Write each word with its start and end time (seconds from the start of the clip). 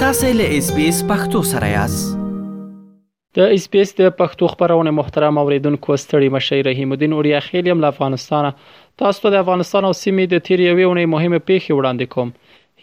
تاسې 0.00 0.28
له 0.38 0.44
اس 0.56 0.66
بي 0.74 0.84
اس 0.88 0.98
پختو 1.06 1.38
سره 1.52 1.68
یاست 1.70 2.10
د 3.38 3.54
اس 3.54 3.64
بي 3.72 3.80
اس 3.86 3.90
د 4.00 4.12
پښتو 4.18 4.50
خبرونه 4.52 4.92
محترم 4.98 5.40
اوریدونکو 5.42 5.96
ستړي 6.02 6.28
مشي 6.34 6.58
رحیم 6.66 6.92
الدین 6.96 7.16
اوریا 7.16 7.40
خیل 7.46 7.70
یم 7.70 7.80
له 7.86 7.90
افغانستان 7.94 8.48
تاسو 9.02 9.24
ته 9.24 9.32
د 9.36 9.40
افغانستان 9.46 9.88
او 9.88 9.92
سیمې 10.02 10.30
د 10.36 10.44
تیریوي 10.50 10.86
ونې 10.90 11.12
مهمه 11.16 11.42
پیښه 11.50 11.80
وړاندې 11.80 12.14
کوم 12.14 12.30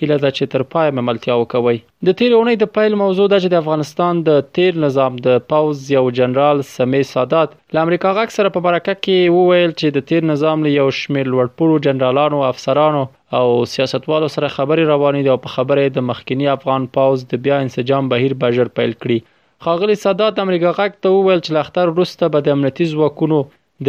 هله 0.02 0.18
دا 0.26 0.30
چې 0.38 0.52
تر 0.55 0.66
پای 0.76 0.94
مملتیا 1.00 1.40
وکوي 1.44 1.76
د 2.09 2.22
تیریونې 2.22 2.62
د 2.64 2.73
پیل 2.78 3.00
موضوع 3.05 3.30
د 3.36 3.45
د 3.54 3.59
افغانستان 3.63 4.23
د 4.30 4.44
تیر 4.59 4.82
نظام 4.86 5.22
د 5.27 5.40
پاوز 5.54 5.86
یو 5.98 6.05
جنرال 6.22 6.63
سمی 6.73 7.04
سادات 7.13 7.55
ل 7.77 7.82
امریکا 7.88 8.12
غاک 8.20 8.36
سره 8.40 8.55
په 8.58 8.66
برکه 8.68 8.98
کې 9.02 9.38
وویل 9.38 9.77
چې 9.80 9.98
د 10.00 10.08
تیر 10.12 10.27
نظام 10.34 10.68
له 10.68 10.76
یو 10.80 10.90
شمیر 11.02 11.34
لوړپوړو 11.34 11.88
جنرالانو 11.88 12.44
افسرانو 12.52 13.05
او 13.38 13.48
سیاستوالو 13.72 14.28
سره 14.36 14.50
خبري 14.55 14.84
روانې 14.90 15.23
دي 15.26 15.30
او 15.32 15.38
په 15.46 15.54
خبره 15.54 15.86
د 15.96 16.04
مخکنی 16.09 16.46
افغان 16.52 16.84
پاوز 16.98 17.23
د 17.34 17.42
بیا 17.48 17.58
انسجام 17.64 18.12
بهیر 18.14 18.36
بجر 18.44 18.70
پیل 18.80 18.94
کړي 19.04 19.66
خاغلی 19.66 19.98
سادات 20.04 20.40
امریکا 20.44 20.72
غاک 20.78 20.94
ته 21.05 21.12
وویل 21.16 21.42
چې 21.48 21.58
لختر 21.58 21.92
روسته 21.98 22.30
به 22.36 22.45
د 22.45 22.54
امنیتي 22.58 22.88
ځواکونو 22.94 23.40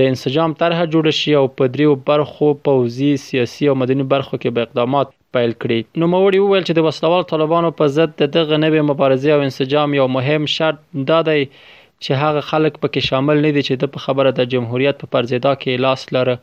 د 0.01 0.09
انسجام 0.15 0.57
طرحه 0.65 0.89
جوړ 0.95 1.19
شي 1.21 1.37
او 1.43 1.45
په 1.61 1.71
دریو 1.77 1.95
برخو 2.11 2.49
پوزي 2.71 3.13
سیاسي 3.27 3.71
او 3.75 3.79
مدني 3.85 4.09
برخو 4.15 4.35
کې 4.41 4.57
به 4.59 4.69
اقدامات 4.69 5.15
پیل 5.39 5.55
کړي 5.61 6.03
نو 6.05 6.11
موري 6.17 6.43
وویل 6.47 6.67
چې 6.69 6.81
د 6.81 6.89
وسلوال 6.91 7.29
طالبانو 7.37 7.73
په 7.83 7.95
ضد 8.01 8.21
دغه 8.39 8.61
نوې 8.65 8.91
مبارزه 8.93 9.37
او 9.39 9.47
انسجام 9.49 9.99
یو 10.01 10.09
مهم 10.19 10.51
شرط 10.57 10.83
دا 11.13 11.23
دی 11.33 11.41
چې 11.55 12.23
هغه 12.27 12.47
خلک 12.53 12.83
پکې 12.85 13.13
شامل 13.15 13.47
نه 13.49 13.57
دي 13.59 13.65
چې 13.69 13.97
د 13.97 14.07
خبره 14.09 14.31
د 14.41 14.53
جمهوریت 14.57 15.05
په 15.05 15.15
پرځیدا 15.17 15.55
کې 15.59 15.85
لاس 15.89 16.17
لري 16.19 16.39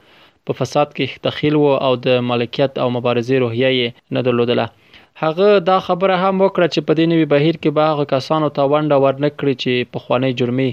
په 0.50 0.54
فساد 0.60 0.90
کې 0.96 1.24
دخیل 1.26 1.56
وو 1.60 1.74
او 1.88 1.92
د 2.06 2.24
مالکیت 2.30 2.80
او 2.84 2.88
مبارزې 2.96 3.36
روحیه 3.44 3.70
یې 3.76 4.16
نه 4.16 4.22
درلودله 4.28 4.66
هغه 5.22 5.50
دا 5.70 5.76
خبره 5.88 6.16
هم 6.24 6.36
وکړه 6.46 6.68
چې 6.74 6.82
په 6.88 6.94
دې 7.00 7.06
نوي 7.12 7.26
بهیر 7.34 7.56
کې 7.62 7.72
به 7.78 7.84
هغه 7.92 8.06
کسانو 8.14 8.48
ته 8.58 8.68
ونډه 8.74 8.98
ورنکړي 9.04 9.54
چې 9.64 9.92
په 9.92 10.00
خوانی 10.04 10.32
جرمي 10.42 10.70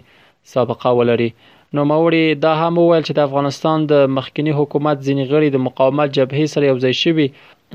سابقه 0.54 0.90
ولري 1.00 1.28
نو 1.78 1.84
موري 1.92 2.22
دا 2.44 2.52
هم 2.62 2.78
ویل 2.78 3.04
چې 3.06 3.14
د 3.18 3.28
افغانستان 3.28 3.86
د 3.92 4.08
مخکنی 4.18 4.54
حکومت 4.60 4.96
ځینې 5.06 5.24
غړي 5.32 5.48
د 5.52 5.58
مقاومت 5.68 6.14
جبهې 6.18 6.52
سره 6.54 6.70
یوځای 6.70 6.94
شوي 7.02 7.28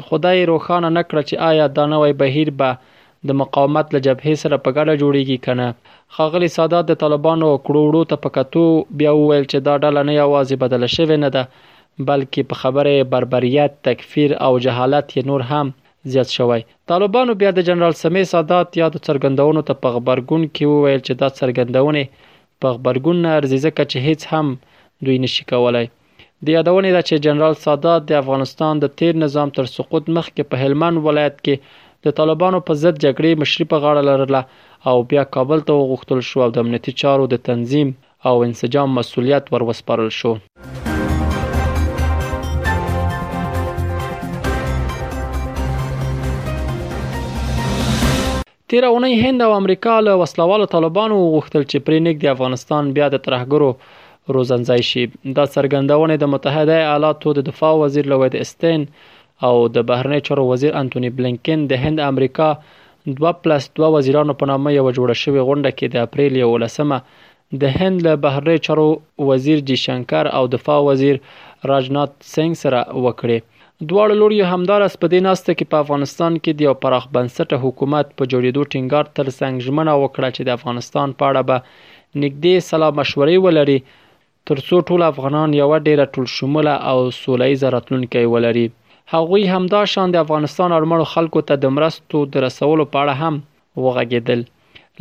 خدای 0.10 0.42
روخانه 0.52 0.90
نکړه 1.00 1.22
چې 1.28 1.36
آیا 1.52 1.68
دا 1.78 1.86
نوې 1.94 2.20
بهیر 2.24 2.52
به 2.64 2.98
د 3.30 3.38
مقاومت 3.44 3.96
له 3.96 4.00
جبهې 4.08 4.36
سره 4.44 4.60
په 4.66 4.74
ګډه 4.78 4.94
جوړیږي 5.02 5.38
کنه 5.46 5.70
خاغلی 6.18 6.50
سادات 6.60 6.86
د 6.92 7.00
طالبانو 7.06 7.54
کړوړو 7.68 8.02
ته 8.12 8.24
پکتو 8.26 8.66
بیا 9.00 9.16
ویل 9.22 9.50
چې 9.52 9.58
دا 9.70 9.78
ډله 9.86 10.02
نه 10.10 10.18
یوازې 10.22 10.62
بدله 10.66 10.88
شوې 10.98 11.18
نه 11.26 11.30
ده 11.38 11.46
بلکې 12.04 12.44
په 12.52 12.56
خبره 12.62 13.04
بربریت 13.12 13.76
تکفیر 13.88 14.32
او 14.48 14.52
جهالت 14.66 15.16
یې 15.18 15.28
نور 15.32 15.42
هم 15.52 15.72
زیات 16.14 16.28
شوی 16.38 16.62
طالبانو 16.92 17.36
بیا 17.44 17.52
د 17.58 17.68
جنرال 17.70 17.94
سمیع 18.04 18.24
سادات 18.32 18.78
یاد 18.80 18.94
څرګندونو 19.08 19.64
ته 19.70 19.74
په 19.86 19.94
خبرګون 19.98 20.42
کې 20.56 20.66
وویل 20.72 21.00
چې 21.06 21.14
دا 21.24 21.30
څرګندونه 21.40 22.04
په 22.66 22.76
خبرګون 22.76 23.18
نه 23.28 23.40
ارزیزه 23.42 23.72
کچ 23.78 23.96
هیڅ 24.08 24.22
هم 24.34 24.54
دوی 25.08 25.18
نشي 25.28 25.44
کولای 25.54 25.88
د 25.90 26.48
یادونه 26.58 26.92
ده 26.96 27.02
چې 27.08 27.24
جنرال 27.30 27.56
سادات 27.66 28.02
د 28.12 28.22
افغانستان 28.24 28.74
د 28.86 28.92
تیر 29.02 29.14
نظام 29.24 29.50
تر 29.58 29.66
سقوط 29.78 30.06
مخکې 30.18 30.44
په 30.52 30.56
هلمند 30.66 31.04
ولایت 31.10 31.38
کې 31.42 31.84
د 32.08 32.16
طالبانو 32.22 32.60
په 32.70 32.74
ضد 32.86 32.96
جګړې 33.06 33.42
مشري 33.46 33.66
په 33.76 33.84
غاړه 33.86 34.10
لرله 34.10 34.44
او 34.92 34.96
بیا 35.14 35.24
کابل 35.38 35.64
ته 35.70 35.80
وغوښتل 35.82 36.20
شو 36.32 36.44
او 36.48 36.52
د 36.58 36.66
امنیتي 36.66 36.98
چارو 37.04 37.32
د 37.36 37.44
تنظیم 37.52 37.96
او 38.32 38.36
انسجام 38.50 38.98
مسولیت 39.00 39.54
ور 39.54 39.70
وسپارل 39.72 40.12
شو 40.22 40.36
تیر 48.76 48.86
اونۍ 48.86 49.14
هند 49.24 49.42
او 49.44 49.52
امریکا 49.58 49.92
له 50.06 50.14
وسلوالو 50.22 50.66
طالبانو 50.72 51.18
غوښتل 51.34 51.62
چې 51.72 51.78
پرېنګ 51.90 52.18
د 52.24 52.32
افغانستان 52.36 52.90
بیا 52.98 53.06
د 53.14 53.22
ترهګرو 53.28 53.70
روزنځای 54.38 54.82
شي 54.88 55.04
دا 55.38 55.46
څرګندونه 55.56 56.18
د 56.24 56.32
متحده 56.34 56.80
ایالاتو 56.80 57.36
د 57.38 57.46
دفاع 57.52 57.70
وزیر 57.84 58.10
لوید 58.16 58.36
استین 58.42 58.84
او 59.50 59.54
د 59.78 59.86
بهرنی 59.94 60.20
چارو 60.28 60.46
وزیر 60.52 60.76
انټونی 60.82 61.14
بلنکن 61.20 61.64
د 61.72 61.82
هند 61.86 62.04
امریکا 62.10 62.50
2+2 63.22 63.94
وزیرانو 63.96 64.38
په 64.44 64.52
نامه 64.54 64.76
یو 64.80 64.86
جوړه 64.98 65.18
شوې 65.24 65.48
غونډه 65.52 65.76
کې 65.78 65.96
د 65.96 66.06
اپریل 66.08 66.40
11مه 66.44 67.60
د 67.66 67.80
هند 67.80 68.06
له 68.10 68.20
بهرنی 68.30 68.60
چارو 68.70 68.88
وزیر 69.34 69.64
جی 69.72 69.80
شنکر 69.88 70.32
او 70.40 70.44
دفاع 70.58 70.80
وزیر 70.92 71.24
راجنات 71.76 72.20
سنگ 72.36 72.62
سره 72.66 72.84
وکړه 73.08 73.55
دواړه 73.84 74.16
لوري 74.22 74.38
همدارس 74.48 74.94
په 75.02 75.08
دې 75.14 75.20
ناسته 75.28 75.54
کې 75.58 75.66
په 75.74 75.78
افغانستان 75.84 76.36
کې 76.44 76.52
د 76.60 76.66
یو 76.68 76.74
پراخ 76.84 77.06
بنسټه 77.16 77.58
حکومت 77.66 78.08
په 78.20 78.24
جوړېدو 78.34 78.64
ټینګار 78.76 79.10
تر 79.20 79.28
څنګه 79.40 79.68
ژمنه 79.68 79.94
وکړه 80.04 80.30
چې 80.36 80.44
د 80.44 80.50
افغانستان 80.58 81.14
په 81.20 81.26
اړه 81.30 81.42
به 81.50 82.24
نګدي 82.24 82.54
سلام 82.70 82.96
مشورې 83.00 83.44
ولري 83.46 83.78
ترڅو 84.52 84.80
ټول 84.92 85.02
افغانان 85.10 85.54
یو 85.60 85.70
ډیره 85.88 86.06
ټول 86.18 86.30
شموله 86.36 86.76
او 86.92 86.98
سولې 87.20 87.60
زراتلونکي 87.64 88.24
ولري 88.36 88.66
هغوی 89.14 89.44
همدا 89.56 89.84
شان 89.96 90.16
د 90.16 90.24
افغانستان 90.26 90.72
اړمنو 90.80 91.12
خلکو 91.16 91.46
ته 91.50 91.62
د 91.66 91.76
مرستو 91.80 92.26
در 92.36 92.48
رسولو 92.50 92.86
په 92.96 93.00
اړه 93.06 93.22
هم 93.24 93.42
وغږیدل 93.86 94.46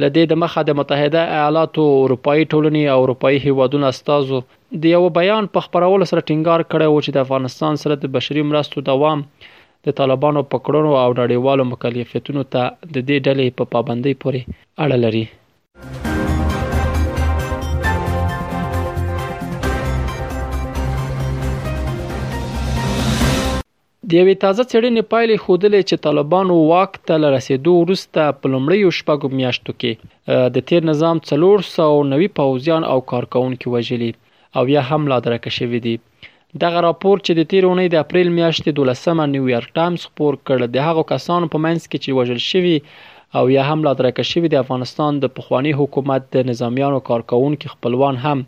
لدې 0.02 0.22
د 0.34 0.40
مخه 0.42 0.62
د 0.68 0.78
متحده 0.80 1.20
ایالاتو 1.38 1.86
اروپאי 2.04 2.40
ټولنې 2.52 2.92
او 2.94 2.98
اروپאי 3.06 3.44
هیوادونو 3.46 3.86
استازو 3.94 4.42
د 4.82 4.84
یو 4.94 5.04
بیان 5.16 5.44
په 5.56 5.60
خبرولو 5.64 6.04
سره 6.10 6.20
ټینګار 6.28 6.60
کړی 6.70 6.88
و 6.90 7.00
چې 7.04 7.10
د 7.16 7.20
افغانستان 7.24 7.74
سره 7.82 7.94
د 8.04 8.10
بشري 8.14 8.42
مرستو 8.50 8.82
دوام 8.90 9.20
د 9.88 9.94
طالبانو 10.00 10.40
پکړونو 10.54 10.92
او 11.02 11.08
نړیوالو 11.20 11.64
مکلفیتونو 11.72 12.42
ته 12.54 12.62
د 12.94 12.96
دې 13.08 13.18
ډلې 13.26 13.46
په 13.58 13.64
پا 13.64 13.68
پابندۍ 13.74 14.14
پورې 14.24 14.58
اړه 14.84 14.98
لري 15.04 15.24
د 24.08 24.18
یوې 24.22 24.36
تازه 24.46 24.66
څېړنې 24.70 25.02
پایلې 25.12 25.36
خودلې 25.44 25.80
چې 25.88 26.04
طالبانو 26.08 26.54
واک 26.72 26.98
ته 27.06 27.14
لرسېدو 27.24 27.72
وروسته 27.84 28.26
په 28.40 28.44
لومړیو 28.56 28.92
شپږو 29.00 29.30
میاشتو 29.38 29.72
کې 29.80 30.44
د 30.58 30.68
تیر 30.72 30.82
نظام 30.92 31.22
490 31.32 32.30
پوځیان 32.42 32.82
او 32.92 32.98
کارکونکو 33.14 33.66
وژلي 33.78 34.12
او 34.58 34.68
یا 34.74 34.82
هم 34.88 35.02
لا 35.10 35.18
درکه 35.26 35.50
شوي 35.58 35.78
دي 35.86 35.94
دغه 36.62 36.80
راپور 36.86 37.16
چې 37.26 37.32
د 37.38 37.46
تیر 37.52 37.64
اونۍ 37.68 37.86
د 37.92 37.96
اپریل 38.04 38.28
میاشتې 38.38 38.76
12مه 38.78 39.24
نیویارک 39.34 39.70
ټایمز 39.78 40.02
خپور 40.10 40.34
کړ 40.48 40.64
د 40.74 40.84
هغو 40.88 41.02
کسانو 41.14 41.46
په 41.54 41.60
منځ 41.64 41.86
کې 41.86 41.96
چې 42.04 42.18
وژل 42.18 42.42
شوي 42.50 42.76
او 43.38 43.44
یا 43.54 43.62
هم 43.70 43.82
لا 43.86 43.92
درکه 44.00 44.24
شوي 44.32 44.50
د 44.52 44.60
افغانستان 44.64 45.18
د 45.24 45.32
پخوانی 45.38 45.72
حکومت 45.80 46.28
د 46.36 46.46
نظامیانو 46.50 47.00
کارکونکو 47.08 47.72
خپلوان 47.72 48.20
هم 48.26 48.44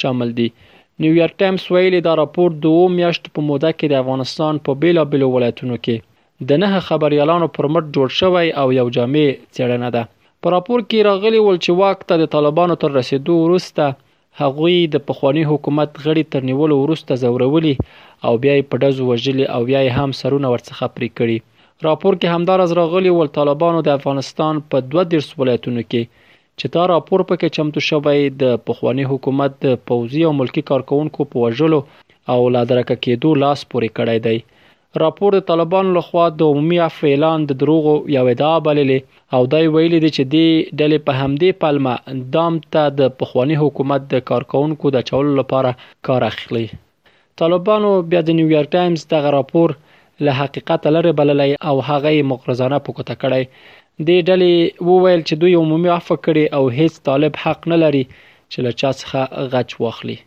شامل 0.00 0.34
دي 0.40 0.48
نیویارک 1.04 1.38
ټایمز 1.42 1.64
ویلي 1.74 2.00
دا 2.08 2.16
راپور 2.20 2.58
دوه 2.66 2.90
میاشتې 2.98 3.34
په 3.38 3.44
موده 3.50 3.70
کې 3.78 3.92
د 3.92 4.02
افغانستان 4.04 4.60
په 4.66 4.80
بیلابیلو 4.82 5.28
ولایتونو 5.36 5.78
کې 5.84 6.48
د 6.50 6.60
نه 6.64 6.82
خبريالانو 6.90 7.48
پر 7.58 7.70
مټ 7.74 7.96
جوړ 7.98 8.14
شوی 8.20 8.52
او 8.60 8.66
یو 8.80 8.86
جامع 8.98 9.24
څېړنه 9.30 9.90
ده 9.96 10.04
په 10.42 10.54
راپور 10.56 10.84
کې 10.90 11.08
راغلي 11.10 11.42
ول 11.48 11.62
چې 11.64 11.80
واک 11.82 12.04
ته 12.12 12.24
د 12.24 12.30
طالبانو 12.36 12.78
تر 12.84 12.94
رسیدو 13.00 13.38
وروسته 13.46 13.88
هغوی 14.42 14.76
د 14.94 14.96
پخواني 15.08 15.44
حکومت 15.50 15.90
غړي 16.04 16.22
تر 16.32 16.40
نیولو 16.50 16.74
وروسته 16.80 17.12
ځورولي 17.22 17.74
او 18.26 18.32
بیا 18.42 18.54
یې 18.58 18.64
په 18.70 18.76
ډزو 18.82 19.02
وژلي 19.10 19.44
او 19.54 19.60
بیا 19.70 19.80
یې 19.86 19.92
هم 19.98 20.10
سرونه 20.20 20.46
ورڅخه 20.52 20.86
پرې 20.96 21.08
کړي 21.18 21.36
راپور 21.86 22.12
کې 22.20 22.34
همدارز 22.34 22.70
راغلی 22.80 23.10
ول 23.12 23.30
طالبانو 23.38 23.78
د 23.84 23.88
افغانستان 23.98 24.54
په 24.70 24.76
22 24.94 25.32
ولایتونو 25.40 25.82
کې 25.90 26.02
چې 26.58 26.66
دا 26.74 26.82
راپور 26.94 27.20
پکې 27.30 27.54
چمتو 27.56 27.80
شوی 27.88 28.20
د 28.42 28.54
پخوانی 28.68 29.04
حکومت 29.12 29.52
د 29.66 29.76
پوزي 29.90 30.22
او 30.28 30.32
ملکی 30.40 30.62
کارکونکو 30.70 31.28
په 31.30 31.36
وژلو 31.44 31.80
او 32.32 32.40
لادرکه 32.56 32.94
کېدو 33.04 33.30
لاس 33.44 33.60
پورې 33.72 33.90
کړی 33.98 34.16
دی 34.26 34.36
راپور 35.00 35.32
د 35.36 35.40
طالبان 35.48 35.86
لخوا 35.96 36.26
د 36.42 36.42
عمومي 36.50 36.78
عفو 36.86 37.06
اعلان 37.12 37.40
د 37.48 37.56
دروغ 37.62 37.84
یو 38.16 38.26
ادعا 38.34 38.52
بللې 38.66 38.98
او 39.38 39.42
دای 39.54 39.66
ویلي 39.74 39.98
دي 40.04 40.10
چې 40.16 40.22
د 40.34 40.36
ډلې 40.78 40.98
په 41.06 41.12
همدې 41.20 41.50
پلمه 41.62 41.94
دام 42.36 42.54
ته 42.76 42.82
د 43.00 43.10
پخوانی 43.22 43.56
حکومت 43.62 44.02
د 44.12 44.22
کارکونکو 44.30 44.86
د 44.94 44.98
چول 45.10 45.26
لپاره 45.40 45.70
کار 46.08 46.22
اخلي 46.30 46.62
طالبانو 47.42 47.90
بیا 48.14 48.20
د 48.28 48.38
نیویارک 48.38 48.70
ټایمز 48.76 49.00
دغه 49.14 49.28
راپور 49.38 49.68
له 50.28 50.32
حقیقت 50.40 50.80
لره 50.96 51.10
بللې 51.18 51.50
او 51.72 51.76
هغه 51.88 52.10
مقرزانه 52.32 52.78
پکوته 52.86 53.14
کړي 53.22 53.42
د 54.08 54.10
ډلې 54.28 54.54
وویل 54.90 55.20
چې 55.28 55.34
دوی 55.44 55.52
عمومي 55.64 55.90
عفو 55.98 56.16
کړي 56.24 56.44
او 56.60 56.64
هیڅ 56.78 56.92
طالب 57.10 57.32
حق 57.44 57.60
نه 57.74 57.80
لري 57.84 58.02
چې 58.52 58.58
له 58.68 58.72
چا 58.84 58.90
څخه 59.02 59.20
غچ 59.56 59.70
واخلي 59.86 60.18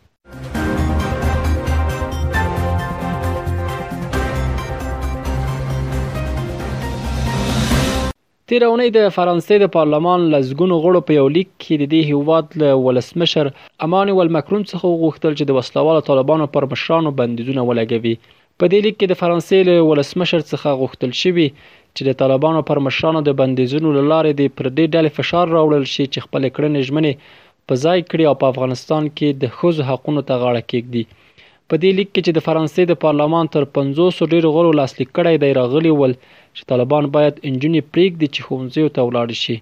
تیره 8.52 8.68
اونۍ 8.70 8.88
د 8.94 9.12
فرانسې 9.16 9.58
د 9.60 9.68
پارلمان 9.74 10.24
لزګونو 10.32 10.76
غړو 10.80 11.00
په 11.10 11.14
یو 11.18 11.28
لیک 11.36 11.48
کې 11.50 11.74
د 11.82 11.84
دې 11.92 12.00
هیواد 12.08 12.56
له 12.62 12.72
ولسمشر 12.86 13.48
امانوئل 13.86 14.32
مکرون 14.36 14.66
څخه 14.72 14.98
غوښتل 15.02 15.36
چې 15.38 15.44
د 15.50 15.56
وسلواله 15.58 16.02
طالبانو 16.08 16.48
پر 16.56 16.66
مشرانو 16.72 17.12
بندیزونه 17.20 17.64
ولګوي 17.68 18.12
په 18.26 18.64
دې 18.72 18.80
لیک 18.86 18.96
کې 18.98 19.10
د 19.12 19.20
فرانسې 19.22 19.68
له 19.68 19.86
ولسمشر 19.92 20.44
څخه 20.50 20.80
غوښتل 20.82 21.16
شوی 21.22 21.48
چې 21.54 22.08
د 22.08 22.18
طالبانو 22.24 22.62
پر 22.72 22.82
مشرانو 22.88 23.24
د 23.30 23.38
بندیزونو 23.40 23.94
لاره 23.98 24.34
د 24.34 24.52
پردې 24.56 24.86
ډلې 24.94 25.16
فشار 25.20 25.46
راوړل 25.56 25.86
شي 25.94 26.06
چې 26.12 26.26
خپل 26.28 26.48
کړنې 26.56 26.90
ژمنې 26.90 27.40
په 27.70 27.82
ځای 27.84 27.98
کړي 28.10 28.28
او 28.30 28.36
په 28.42 28.54
افغانستان 28.54 29.10
کې 29.16 29.44
د 29.46 29.56
خوځ 29.56 29.90
حقوقو 29.92 30.26
ته 30.32 30.42
غاړه 30.42 30.68
کېږدي 30.72 31.31
په 31.72 31.78
دې 31.82 31.90
لیک 31.98 32.08
کې 32.14 32.20
چې 32.26 32.32
د 32.36 32.40
فرانسې 32.46 32.82
د 32.88 32.94
پارلمان 33.04 33.44
تر 33.52 33.64
500 33.76 34.26
ډیرو 34.32 34.48
غړو 34.56 34.72
لاسلیک 34.78 35.10
کړی 35.18 35.36
دی 35.42 35.50
راغلی 35.58 35.92
ول 36.00 36.14
چې 36.56 36.66
طالبان 36.72 37.04
باید 37.14 37.38
انجونې 37.50 37.80
پریږدي 37.94 38.28
چې 38.34 38.40
ښوونځیو 38.46 38.90
ته 38.96 39.00
ولاړ 39.08 39.28
شي 39.42 39.56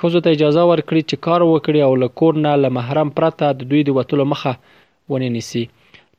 ښځو 0.00 0.22
ته 0.24 0.36
اجازه 0.36 0.62
ورکړي 0.70 1.02
چې 1.08 1.16
کار 1.26 1.40
وکړي 1.46 1.80
او 1.86 1.92
له 2.02 2.08
کور 2.20 2.38
نه 2.44 2.52
له 2.64 2.68
محرم 2.76 3.10
پرته 3.16 3.46
د 3.56 3.68
دوی 3.70 3.82
د 3.88 3.96
وتلو 3.98 4.26
مخه 4.32 4.52
ونی 5.14 5.30
نیسي 5.38 5.64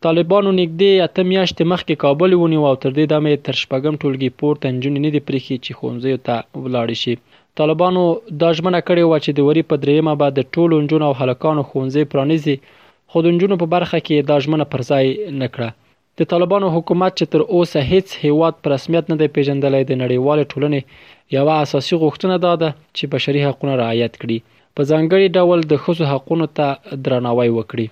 طالبانو 0.05 0.51
نږدې 0.57 0.91
اته 1.07 1.21
میاشتې 1.31 1.71
مخکې 1.73 2.01
کابل 2.03 2.35
ونیو 2.41 2.67
او 2.71 2.75
تر 2.83 2.91
دې 2.97 3.05
دمه 3.13 3.39
تر 3.47 3.55
شپږم 3.63 3.93
ټولګي 4.01 4.29
پورته 4.41 4.73
نجونې 4.75 4.99
نه 5.05 5.11
دي 5.15 5.21
پریښي 5.29 5.55
چې 5.63 5.77
ښوونځیو 5.77 6.23
ته 6.25 6.33
ولاړې 6.63 6.97
شي 7.03 7.15
طالبانو 7.59 8.03
دا 8.43 8.49
ژمنه 8.59 8.81
کړې 8.87 9.03
وه 9.11 9.21
چې 9.25 9.31
د 9.39 9.47
وری 9.49 9.63
په 9.71 9.75
درېیمه 9.85 10.13
به 10.23 10.27
د 10.39 10.49
ټولو 10.55 10.83
نجونو 10.83 11.09
او 11.11 11.17
هلکانو 11.23 11.67
ښوونځي 11.69 12.03
پرانیزي 12.11 12.57
خو 13.11 13.17
د 13.23 13.27
نجونو 13.35 13.55
په 13.61 13.67
برخه 13.75 13.97
کې 14.07 14.25
دا 14.29 14.35
ژمنه 14.43 14.65
پر 14.73 14.81
ځای 14.89 15.05
نه 15.41 15.47
کړه 15.53 15.69
د 16.19 16.27
طالبانو 16.33 16.67
حکومت 16.75 17.11
چې 17.19 17.25
تر 17.33 17.41
اوسه 17.55 17.79
هیڅ 17.91 18.07
هیواد 18.25 18.53
پر 18.61 18.69
رسمیت 18.75 19.05
نه 19.11 19.15
دی 19.21 19.27
پیژندلې 19.35 19.81
د 19.87 19.91
نړیوال 20.01 20.39
ټولنې 20.51 20.81
یو 21.37 21.45
اساسي 21.63 21.95
غوښتنه 22.03 22.35
ده 22.43 22.69
چې 22.95 23.03
بشري 23.15 23.41
حقوقونه 23.47 23.73
رعایت 23.83 24.13
کړي 24.21 24.37
په 24.75 24.81
ځانګړي 24.91 25.27
ډول 25.37 25.59
د 25.71 25.85
خصو 25.85 26.03
حقوقو 26.11 26.47
ته 26.59 26.67
درناوی 27.07 27.49
وکړي 27.55 27.87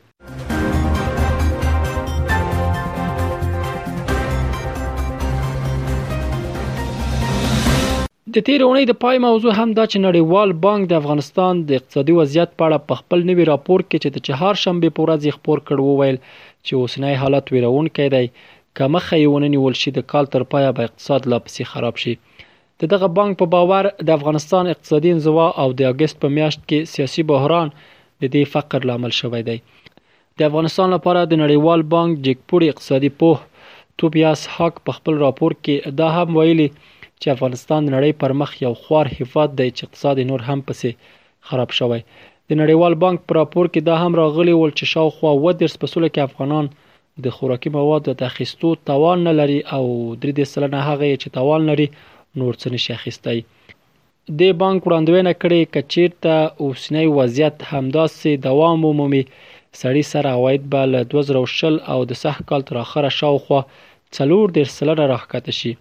د 8.36 8.44
تیرې 8.48 8.64
اونۍ 8.68 8.84
د 8.88 8.94
پای 9.04 9.18
موضوع 9.28 9.52
هم 9.60 9.70
دا 9.78 9.84
چې 9.92 9.98
نړیوال 10.08 10.50
بانک 10.64 10.82
د 10.88 10.94
افغانستان 11.02 11.54
د 11.68 11.72
اقتصادي 11.80 12.14
وضعیت 12.20 12.50
په 12.58 12.64
اړه 12.68 12.80
په 12.88 12.94
خپل 13.02 13.20
نوي 13.30 13.44
راپور 13.52 13.80
کې 13.90 13.98
چې 14.04 14.10
د 14.16 14.18
چهار 14.28 14.54
شنبه 14.64 14.90
په 14.98 15.02
ورځ 15.06 15.22
خبر 15.36 15.58
کړ 15.68 15.78
وویل 15.88 16.18
چې 16.66 16.74
اوسنی 16.80 17.14
حالت 17.22 17.46
ویرونکی 17.56 18.08
دی 18.16 18.22
که 18.78 18.90
مخه 18.96 19.16
یې 19.22 19.34
وننیول 19.36 19.76
شي 19.84 19.94
د 20.00 20.06
کال 20.16 20.26
تر 20.34 20.46
پایه 20.56 20.72
به 20.80 20.90
اقتصاد 20.90 21.30
لا 21.36 21.40
پسې 21.46 21.72
خراب 21.76 22.02
شي 22.04 22.14
د 22.86 22.92
دغه 22.96 23.08
بانک 23.22 23.40
په 23.44 23.48
باور 23.56 23.90
د 24.10 24.12
افغانستان 24.18 24.72
اقتصادي 24.74 25.16
انزوا 25.18 25.48
او 25.66 25.70
د 25.84 25.90
اگست 25.94 26.20
په 26.26 26.34
میاشت 26.40 26.60
کې 26.66 26.94
سیاسي 26.96 27.28
بحران 27.32 27.74
د 27.78 28.24
دې 28.26 28.54
فقر 28.58 28.90
لامل 28.92 29.16
شوی 29.22 29.44
دی 29.52 29.58
د 29.86 30.50
افغانستان 30.50 30.96
لپاره 30.98 31.24
د 31.24 31.42
نړیوال 31.46 31.88
بانک 31.96 32.22
جګپوري 32.28 32.72
اقتصادي 32.76 33.14
پوه 33.24 33.74
توبیاس 34.02 34.46
هاک 34.60 34.84
په 34.88 35.00
خپل 35.00 35.24
راپور 35.26 35.60
کې 35.64 35.98
دا 36.04 36.12
هم 36.20 36.40
ویلي 36.42 36.70
چې 37.22 37.28
افغانستان 37.36 37.80
د 37.84 37.90
نړۍ 37.98 38.12
پر 38.22 38.32
مخ 38.42 38.52
یو 38.66 38.74
خوار 38.84 39.06
هیواد 39.18 39.50
د 39.56 39.62
اقتصاد 39.84 40.16
نور 40.30 40.42
هم 40.50 40.60
پسې 40.68 40.90
خراب 41.48 41.70
شوی 41.80 42.02
د 42.04 42.52
نړیوال 42.62 42.94
بانک 43.04 43.18
پر 43.28 43.34
راپور 43.42 43.66
کې 43.74 43.82
دا 43.90 43.96
هم 44.04 44.12
راغلی 44.24 44.54
ول 44.58 44.72
چې 44.80 44.86
شاوخوا 44.94 45.32
و 45.44 45.46
د 45.62 45.74
سپسوله 45.76 46.08
کې 46.14 46.22
افغانان 46.28 46.66
د 47.26 47.36
خوراکي 47.36 47.70
موادو 47.78 48.12
د 48.20 48.24
اخیستو 48.32 48.70
توان 48.90 49.18
نه 49.28 49.34
لري 49.40 49.60
او 49.78 49.84
3 50.26 50.46
سلنه 50.54 50.80
هغه 50.90 51.10
چې 51.22 51.30
توان 51.38 51.62
لري 51.72 51.88
نور 52.42 52.54
څه 52.62 52.68
نشي 52.76 52.92
اخیستای 53.00 53.40
د 54.40 54.56
بانک 54.62 54.80
وړاندوینه 54.88 55.34
کړې 55.42 55.72
کچیر 55.76 56.10
ته 56.26 56.36
اوسنی 56.66 57.06
وضعیت 57.20 57.58
همداسې 57.72 58.44
دوام 58.48 58.86
ومومي 58.90 59.24
سړی 59.82 60.04
سره 60.14 60.28
عواید 60.38 60.70
به 60.74 60.82
له 60.94 61.02
2000 61.16 61.82
او 61.94 62.00
د 62.10 62.22
صح 62.24 62.36
کال 62.50 62.62
تر 62.70 62.76
اخره 62.86 63.10
شاوخوا 63.22 63.62
څلور 64.18 64.46
ډیر 64.58 64.68
سلنه 64.78 65.04
راکښته 65.14 65.54
شي 65.62 65.74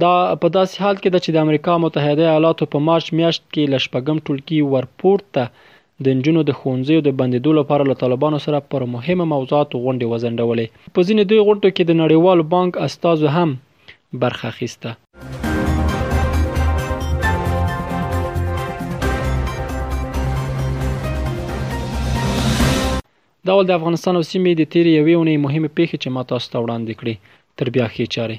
دا 0.00 0.10
په 0.42 0.48
داسې 0.56 0.74
حال 0.82 0.96
کې 0.98 1.08
ده 1.14 1.18
چې 1.24 1.30
د 1.34 1.38
امریکا 1.46 1.72
متحده 1.84 2.22
ایالاتو 2.28 2.66
په 2.74 2.78
مارچ 2.88 3.12
میاشت 3.18 3.42
کې 3.52 3.72
لشپګم 3.72 4.18
ټولګي 4.26 4.60
ورپورته 4.72 5.42
د 6.06 6.16
نجونو 6.20 6.44
د 6.50 6.56
خونځیو 6.60 7.02
د 7.06 7.12
بندیدو 7.18 7.52
لپاره 7.58 7.84
له 7.90 7.94
طالبانو 8.02 8.38
سره 8.44 8.60
پر 8.74 8.84
مهمه 8.94 9.24
موضوعاتو 9.32 9.80
غونډې 9.84 10.06
وزندولې 10.12 10.94
په 10.94 11.00
ځینې 11.08 11.22
دوی 11.28 11.40
غونډو 11.46 11.70
کې 11.76 11.84
د 11.84 11.92
نړیوال 12.02 12.40
بانک 12.52 12.78
استازو 12.86 13.28
هم 13.36 13.56
برخه 14.24 14.48
اخیسته 14.52 14.90
دا 23.46 23.52
ول 23.58 23.66
د 23.68 23.72
افغانستان 23.78 24.14
او 24.16 24.24
سیمې 24.30 24.52
د 24.60 24.62
تیرې 24.72 24.92
یوې 24.98 25.14
ونې 25.20 25.36
مهمه 25.46 25.70
پیښه 25.76 25.96
چې 26.02 26.08
ما 26.16 26.24
تاسو 26.34 26.46
ته 26.52 26.58
وړاندې 26.64 26.94
کړې 27.00 27.14
تر 27.56 27.66
بیا 27.76 27.86
خې 27.94 28.06
چاره 28.18 28.38